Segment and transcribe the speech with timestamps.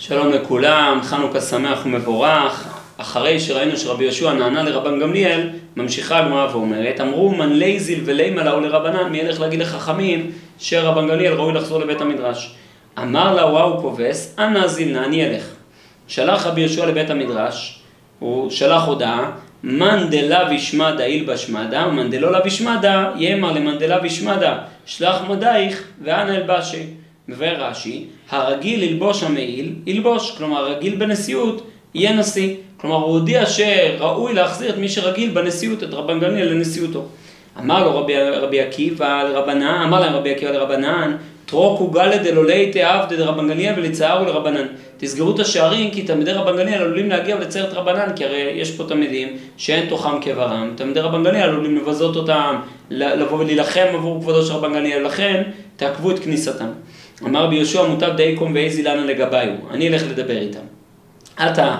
[0.00, 2.74] שלום לכולם, חנוכה שמח ומבורך.
[2.96, 8.60] אחרי שראינו שרבי יהושע נענה לרבן גמליאל, ממשיכה הגמרא ואומרת, אמרו מנלי זיל ולימה לאו
[8.60, 12.54] לרבנן, מי ילך להגיד לחכמים שרבן גמליאל ראוי לחזור לבית המדרש.
[12.98, 15.44] אמר לה וואו כובס, אנא זיל נא אני אלך.
[16.08, 17.80] שלח רבי יהושע לבית המדרש,
[18.18, 19.30] הוא שלח הודעה,
[19.62, 25.82] מאן דלאו ישמדה ילבש מדה, ומאן דלא לאו ישמדה, יאמר למאן דלאו ישמדה, שלח מדייך
[26.04, 26.82] ואנא אלבשי.
[27.28, 32.54] מבאר רש"י, הרגיל ללבוש המעיל, ילבוש, כלומר הרגיל בנשיאות יהיה נשיא.
[32.76, 37.04] כלומר הוא הודיע שראוי להחזיר את מי שרגיל בנשיאות, את רבן גמליאל לנשיאותו.
[37.58, 43.08] אמר לו רבי, רבי עקיבא לרבנן, אמר להם רבי עקיבא לרבנן, טרוקו גלא דלולי תאהב
[43.08, 44.66] דרבן גמליאל ולצערו לרבנן.
[44.96, 48.70] תסגרו את השערים כי תלמידי רבן גמליאל עלולים להגיע ולצייר את רבנן, כי הרי יש
[48.70, 52.56] פה תלמידים שאין תוכם כברם, תלמידי רבן גמליאל עלולים לבזות אותם,
[52.90, 55.42] לבוא ולהילחם עבור כבודו של רבן גמליאל, לכן
[55.76, 56.68] תעכבו את כניסתם.
[57.26, 60.60] אמר רבי יהושע מוטב דייקום ואיזי לנה לגביו, אני אלך לדבר איתם.
[61.36, 61.76] עתה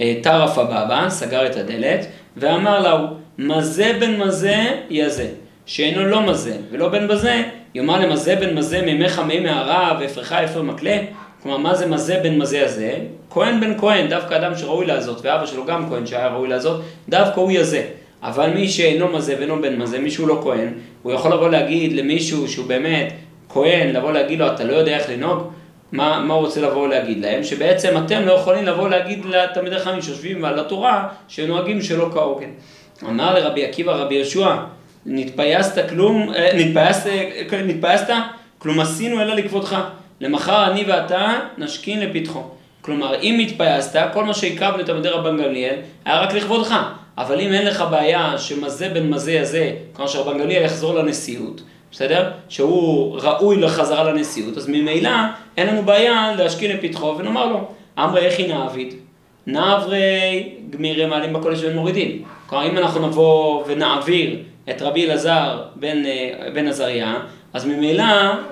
[0.00, 2.06] אה, טרף הבבא, סגר את הדלת,
[2.36, 3.06] ואמר לה,
[3.38, 4.56] מזה בן מזה
[4.90, 5.28] יזה,
[5.66, 7.42] שאינו לא מזה, ולא בן בזה,
[7.74, 10.98] יאמר למזה בן מזה מימיך מי מערה ואפרך אפר מקלה,
[11.42, 12.94] כלומר מה זה מזה בן מזה הזה?
[13.30, 17.40] כהן בן כהן, דווקא אדם שראוי לעזות, ואבא שלו גם כהן שהיה ראוי לעזות, דווקא
[17.40, 17.84] הוא יזה.
[18.22, 20.68] אבל מי שאינו מזה ואינו בן מזה, מישהו לא כהן,
[21.02, 23.12] הוא יכול לבוא להגיד למישהו שהוא באמת
[23.52, 25.50] כהן, לבוא להגיד לו, אתה לא יודע איך לנהוג?
[25.92, 27.44] מה, מה הוא רוצה לבוא להגיד להם?
[27.44, 32.50] שבעצם אתם לא יכולים לבוא להגיד לתלמידי חכמים שיושבים על התורה, שנוהגים שלא כהוגן.
[33.08, 34.56] אמר לרבי עקיבא רבי יהושע,
[35.06, 38.10] נתפייסת כלום, אה, נתפייסת, אה, נתפייסת?
[38.58, 39.76] כלום עשינו אלא לכבודך.
[40.20, 42.42] למחר אני ואתה נשכין לפתחו.
[42.80, 46.76] כלומר, אם התפייסת, כל מה שהקרבנו לתלמידי רבן גמליאל, היה רק לכבודך.
[47.18, 52.30] אבל אם אין לך בעיה שמזה בין מזה יזה, כלומר שרבן גמליאל יחזור לנשיאות, בסדר?
[52.48, 55.10] שהוא ראוי לחזרה לנשיאות, אז ממילא
[55.56, 58.94] אין לנו בעיה להשכין לפתחו ונאמר לו, אמרי איך היא נעביד?
[59.46, 62.22] נעברי גמירי מעלים בקודש ומורידים.
[62.46, 64.38] כלומר, אם אנחנו נבוא ונעביר
[64.70, 67.14] את רבי אלעזר בן, אה, בן עזריה,
[67.52, 68.04] אז ממילא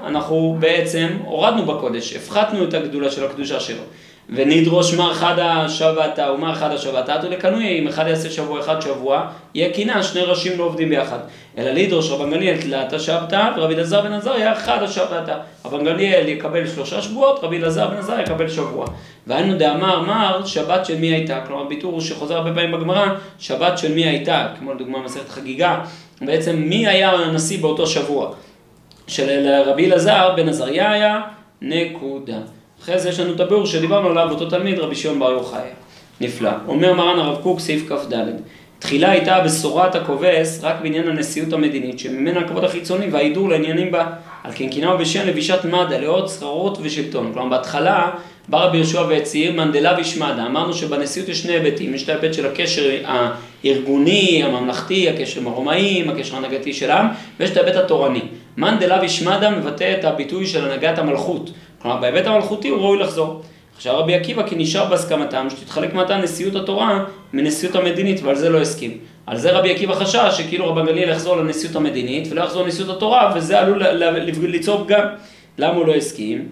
[0.05, 3.83] אנחנו בעצם הורדנו בקודש, הפחתנו את הגדולה של הקדושה שלו.
[4.31, 9.73] ונדרוש מר חדא שבתא ומר חדא שבתא, ולקנוי, אם אחד יעשה שבוע אחד שבוע, יהיה
[9.73, 11.19] קינה, שני ראשים לא עובדים ביחד.
[11.59, 15.39] אלא לדרוש רבן גמליאל תלת שבתא, ורבי אלעזר בן עזריה חדא שבתא.
[15.65, 18.87] רבן גמליאל יקבל שלושה שבועות, רבי אלעזר בן עזריה יקבל שבוע.
[19.27, 21.41] והיינו דאמר מר, שבת של מי הייתה?
[21.47, 23.07] כלומר, ביטור שחוזר הרבה פעמים בגמרא,
[23.39, 24.49] שבת של מי הייתה?
[24.59, 25.81] כמו לדוגמה מסכת חגיגה,
[26.21, 28.33] בעצם מי היה הנשיא באותו שבוע?
[29.07, 31.21] של רבי אלעזר בן עזריה היה
[31.63, 32.39] נקודה.
[32.83, 35.69] אחרי זה יש לנו את הביאור שדיברנו עליו, אותו תלמיד, רבי שמעון בר יוחאי.
[36.21, 36.51] נפלא.
[36.69, 38.15] אומר מרן הרב קוק, סעיף כ"ד.
[38.79, 44.07] תחילה הייתה בשורת הכובס רק בעניין הנשיאות המדינית, שממנה הכבוד החיצוני וההידור לעניינים בה.
[44.45, 47.31] על כן קינאו בשם לבישת מד"א, לעוד שכרות ושלטון.
[47.35, 48.11] כלומר, בהתחלה
[48.49, 50.47] בא רבי יהושע והצהיר מנדלה וישמדה.
[50.47, 52.91] אמרנו שבנשיאות יש שני היבטים, יש את ההיבט של הקשר
[53.65, 57.07] הארגוני, הממלכתי, הקשר עם הרומאים, הקשר ההנהגתי של העם,
[57.41, 58.23] ויש את ההיבט התורני.
[58.57, 61.51] מנדלה וישמדה מבטא את הביטוי של הנהגת המלכות.
[61.83, 63.43] כלומר, בהיבט המלכותי הוא ראוי לחזור.
[63.77, 68.61] עכשיו רבי עקיבא כי נשאר בהסכמתם שתתחלק מעתה נשיאות התורה מנשיאות המדינית ועל זה לא
[68.61, 68.99] הסכים.
[69.27, 73.33] על זה רבי עקיבא חשש שכאילו רבן גליל יחזור לנשיאות המדינית ולא יחזור לנשיאות התורה
[73.37, 73.83] וזה עלול
[74.41, 75.07] ליצור פגם.
[75.59, 76.49] למה הוא לא הסכים?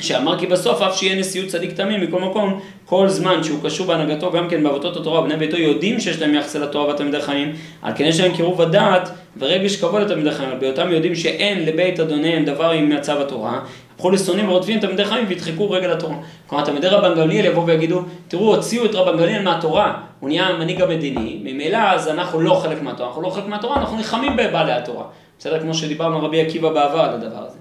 [0.00, 4.32] שאמר כי בסוף אף שיהיה נשיאות צדיק תמים מכל מקום, כל זמן שהוא קשור בהנהגתו
[4.32, 7.52] גם כן בעבודות התורה, בני ביתו יודעים שיש להם יחס אל התורה והתלמידי חיים,
[7.82, 12.44] על כן יש להם קירוב הדעת ורגש כבוד לתלמידי חיים, בהיותם יודעים שאין לבית אדוניהם
[12.44, 13.60] דבר עם מצב התורה,
[14.00, 16.16] הפכו לשונאים ורודפים תלמידי חיים וידחקו רגל התורה.
[16.46, 20.82] כלומר, תלמידי רבן גמליאל יבואו ויגידו, תראו, הוציאו את רבן גמליאל מהתורה, הוא נהיה המנהיג
[20.82, 25.04] המדיני, ממילא אז אנחנו לא חלק מהתורה, אנחנו לא חלק מהתורה, אנחנו נלחמים בבעלי התורה.
[25.38, 25.60] בסדר?
[25.60, 27.58] כמו שדיברנו רבי עקיבא בעבר על הדבר הזה.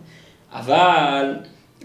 [0.53, 1.35] אבל...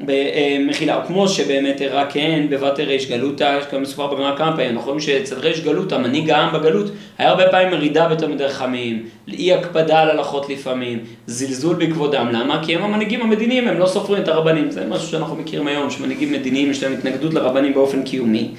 [0.01, 4.87] במחילה, כמו שבאמת הראה כן בבת ריש גלותא, יש גם מסופר בגמרא כמה פעמים, אנחנו
[4.87, 10.01] רואים שאצל ריש גלותא, מנהיג העם בגלות, היה הרבה פעמים מרידה בתלמידי חכמים, אי הקפדה
[10.01, 12.65] על הלכות לפעמים, זלזול בכבודם, למה?
[12.65, 16.33] כי הם המנהיגים המדיניים, הם לא סופרים את הרבנים, זה משהו שאנחנו מכירים היום, שמנהיגים
[16.33, 18.51] מדיניים יש להם התנגדות לרבנים באופן קיומי.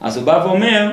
[0.00, 0.90] אז הוא בא ואומר,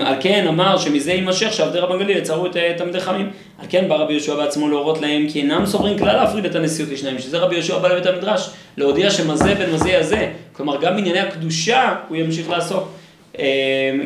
[0.00, 3.30] על כן אמר שמזה יימשך שעבדי רבן גליל יצרו את תלמידי חכמים.
[3.58, 6.90] על כן בא רבי יהושע בעצמו להורות להם כי אינם סוברים כלל להפריד את הנשיאות
[6.90, 10.30] לשניים, שזה רבי יהושע בא לבית המדרש, להודיע שמזה בין מזה יזה.
[10.52, 12.88] כלומר גם בענייני הקדושה הוא ימשיך לעסוק.
[13.38, 13.44] אמ,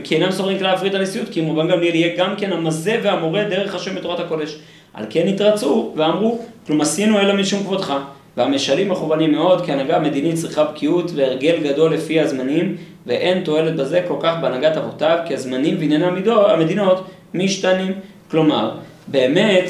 [0.04, 3.00] כי אינם סוברים כלל להפריד את הנשיאות, כי אם רבן גמליאל יהיה גם כן המזה
[3.02, 4.58] והמורה דרך השם בתורת הקודש.
[4.94, 7.94] על כן התרצו ואמרו, כלום עשינו אלא משום כבודך.
[8.36, 12.76] והמשלים מכוונים מאוד, כי הנהגה מדינית צריכה בקיאות והרגל גדול לפי הזמנים,
[13.08, 17.92] ואין תועלת בזה כל כך בהנהגת אבותיו, כי הזמנים וענייני המדינות משתנים.
[18.30, 18.70] כלומר,
[19.06, 19.64] באמת,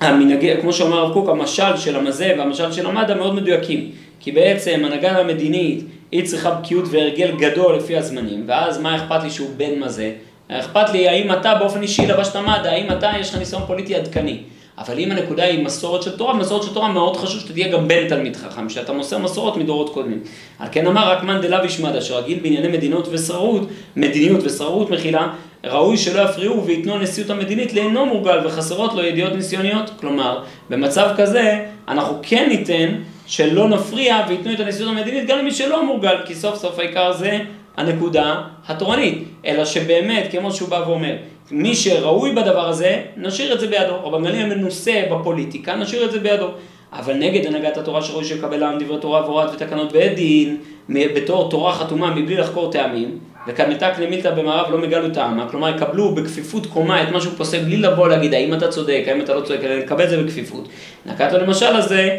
[0.00, 3.90] המנהג, כמו שאומר הרב קוק, המשל של המזה והמשל של המדע מאוד מדויקים.
[4.20, 9.30] כי בעצם הנהגה המדינית היא צריכה בקיאות והרגל גדול לפי הזמנים, ואז מה אכפת לי
[9.30, 10.12] שהוא בן מזה?
[10.48, 14.38] אכפת לי האם אתה באופן אישי לבשת מדה, האם אתה יש לך ניסיון פוליטי עדכני.
[14.78, 18.08] אבל אם הנקודה היא מסורת של תורה, מסורת של תורה מאוד חשוב שתהיה גם בן
[18.08, 20.20] תלמיד חכם, שאתה מוסר מסורות מדורות קודמים.
[20.58, 23.62] על כן אמר רק מאן דלאו ישמד, אשר רגיל בענייני מדינות ושררות,
[23.96, 25.32] מדיניות ושררות מחילה,
[25.64, 29.90] ראוי שלא יפריעו וייתנו הנשיאות המדינית לאינו מורגל וחסרות לו ידיעות ניסיוניות.
[30.00, 32.94] כלומר, במצב כזה, אנחנו כן ניתן
[33.26, 37.38] שלא נפריע וייתנו את הנשיאות המדינית גם למי שלא מורגל, כי סוף סוף העיקר זה
[37.76, 39.24] הנקודה התורנית.
[39.46, 41.14] אלא שבאמת, כמו שהוא בא ואומר,
[41.50, 43.94] מי שראוי בדבר הזה, נשאיר את זה בידו.
[44.02, 46.48] או במגלים המנוסה בפוליטיקה, נשאיר את זה בידו.
[46.92, 50.56] אבל נגד הנהגת התורה שראוי שיקבל לעם דברי תורה והוראת ותקנות בית דין,
[50.88, 56.66] בתור תורה חתומה מבלי לחקור טעמים, וכמתק למילתא במערב לא מגלו טעמה, כלומר יקבלו בכפיפות
[56.66, 59.60] קומה את מה שהוא פוסק בלי לבוא להגיד האם אתה צודק, האם אתה לא צודק,
[59.64, 60.68] אלא לקבל את זה בכפיפות.
[61.06, 62.16] נקט למשל הזה,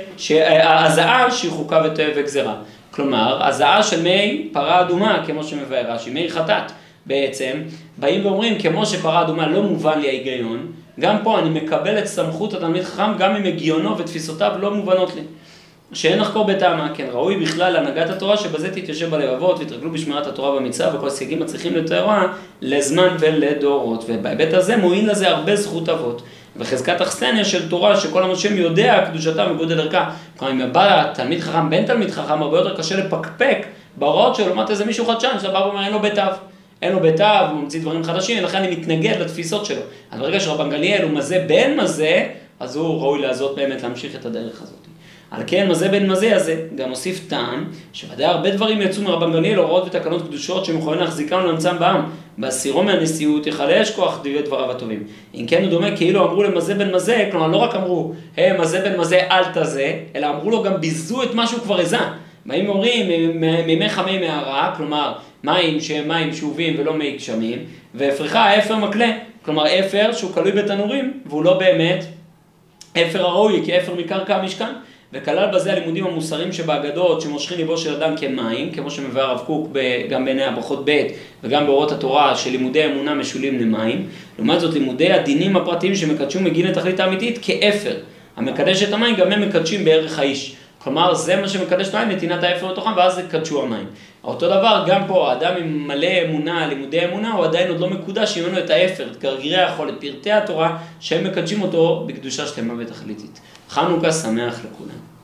[0.63, 1.81] הזעה שהיא חוקה
[2.15, 2.55] וגזרה.
[2.91, 6.71] כלומר, הזעה של מי פרה אדומה, כמו שמבאר רש"י, מי חטאת.
[7.05, 7.61] בעצם,
[7.97, 12.53] באים ואומרים, כמו שפרה אדומה לא מובן לי ההיגיון, גם פה אני מקבל את סמכות
[12.53, 15.21] התלמיד חכם, גם אם הגיונו ותפיסותיו לא מובנות לי.
[15.93, 20.95] שאין לחקור בטעמה, כן, ראוי בכלל להנהגת התורה שבזה תתיישב בלבבות ויתרגלו בשמירת התורה במצווה
[20.95, 22.27] וכל הסייגים הצריכים לתארה
[22.61, 24.05] לזמן ולדורות.
[24.07, 26.21] ובהיבט הזה מועיל לזה הרבה זכות אבות.
[26.57, 30.09] וחזקת אכסניה של תורה שכל הנושם יודע קדושתה וגודל ערכה.
[30.37, 33.65] כלומר, אם בא תלמיד חכם, בן תלמיד חכם, הרבה יותר קשה לפקפק
[33.95, 36.33] בהוראות שלו, לעומת איזה מישהו חדשן שאתה בא ואומר אין לו בית אב.
[36.85, 39.81] אין לו בית אב, הוא ממציא דברים חדשים, ולכן אני מתנגד לתפיסות שלו.
[40.11, 42.27] אז ברגע שרבן גליאל הוא מזה בן מזה,
[42.59, 44.75] אז הוא ראוי לעזות באמת להמשיך את הדרך הזאת.
[45.31, 49.57] על כן, מזה בן מזה הזה, גם הוסיף טעם, שוודאי הרבה דברים יצאו מרבן גליאל,
[49.57, 52.09] הוראות ותקנות קדושות שהם יכולים להחזיקם ולאמצם בעם.
[52.37, 55.03] בהסירו מהנשיאות יחלש כוח דברי דבריו הטובים.
[55.35, 58.81] אם כן הוא דומה כאילו אמרו למזה בן מזה, כלומר לא רק אמרו, היי מזה
[58.81, 61.97] בן מזה אל תזה, אלא אמרו לו גם ביזו את מה שהוא כבר הזה.
[62.45, 63.07] באים ואומרים
[63.65, 65.13] מימי חמי מערה, כלומר
[65.43, 67.59] מים שהם מים שאובים ולא מי גשמים,
[67.93, 69.11] והפריחה אפר מקלה,
[69.41, 72.05] כלומר אפר שהוא כלוי בתנורים והוא לא באמת
[72.97, 74.73] אפר הראוי כאפר מקרקע המשכן.
[75.13, 79.69] וכלל בזה הלימודים המוסריים שבאגדות שמושכים ליבו של אדם כמים, כמו שמביא הרב קוק
[80.09, 81.07] גם בעיני הברכות ב'
[81.43, 84.07] וגם באורות התורה שלימודי אמונה משולים למים.
[84.37, 87.95] לעומת זאת לימודי הדינים הפרטיים שמקדשו מגיעים לתכלית האמיתית כאפר.
[88.35, 90.55] המקדש את המים גם הם מקדשים בערך האיש.
[90.85, 93.85] כלומר זה מה שמקדש את המים, נתינת האפר לתוכם ואז יקדשו המים.
[94.23, 98.37] אותו דבר גם פה, האדם עם מלא אמונה, לימודי אמונה, הוא עדיין עוד לא מקודש,
[98.37, 102.73] יהיו לנו את האפר, את גרגירי החול, את פרטי התורה, שהם מקדשים אותו בקדושה שלמה
[102.77, 103.39] ותכליתית.
[103.69, 105.14] חנוכה שמח לכולם.